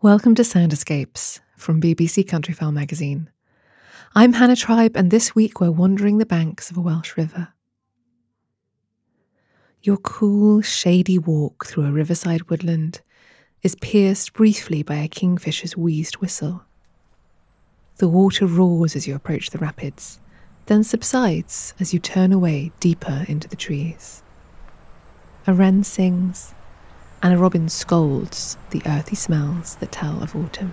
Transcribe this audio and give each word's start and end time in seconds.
Welcome 0.00 0.34
to 0.36 0.44
Sound 0.44 0.72
Escapes 0.72 1.40
from 1.56 1.80
BBC 1.82 2.24
Countryfile 2.24 2.72
magazine. 2.72 3.28
I'm 4.14 4.32
Hannah 4.32 4.56
Tribe, 4.56 4.96
and 4.96 5.10
this 5.10 5.34
week 5.34 5.60
we're 5.60 5.70
wandering 5.70 6.16
the 6.16 6.24
banks 6.24 6.70
of 6.70 6.78
a 6.78 6.80
Welsh 6.80 7.16
river. 7.16 7.48
Your 9.82 9.98
cool, 9.98 10.62
shady 10.62 11.18
walk 11.18 11.66
through 11.66 11.84
a 11.84 11.92
riverside 11.92 12.48
woodland 12.48 13.02
is 13.62 13.74
pierced 13.74 14.32
briefly 14.32 14.82
by 14.82 14.96
a 14.96 15.08
kingfisher's 15.08 15.76
wheezed 15.76 16.16
whistle. 16.16 16.64
The 17.96 18.08
water 18.08 18.46
roars 18.46 18.96
as 18.96 19.06
you 19.06 19.14
approach 19.14 19.50
the 19.50 19.58
rapids, 19.58 20.20
then 20.66 20.84
subsides 20.84 21.74
as 21.78 21.92
you 21.92 22.00
turn 22.00 22.32
away 22.32 22.72
deeper 22.80 23.26
into 23.28 23.48
the 23.48 23.56
trees. 23.56 24.22
A 25.46 25.52
wren 25.52 25.84
sings, 25.84 26.54
and 27.26 27.34
a 27.34 27.38
robin 27.38 27.68
scolds 27.68 28.56
the 28.70 28.80
earthy 28.86 29.16
smells 29.16 29.74
that 29.80 29.90
tell 29.90 30.22
of 30.22 30.36
autumn. 30.36 30.72